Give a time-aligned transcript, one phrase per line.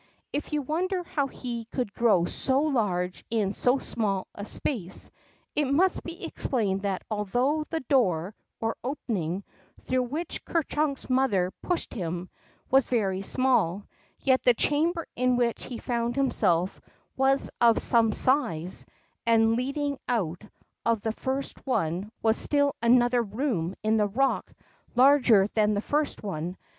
[0.33, 5.11] If you wonder how he could grow so large in so small a space,
[5.55, 9.43] it must he explained that, al though the door, or opening,
[9.85, 12.31] through which Ker Chunk's mother pushed him,
[12.71, 13.85] was very small,
[14.19, 16.81] yet the chamber in which he found himself
[17.15, 18.87] was of some size,
[19.27, 20.43] and leading out
[20.83, 24.51] of the first one was still another room in the rock,
[24.95, 26.57] larger than the first one.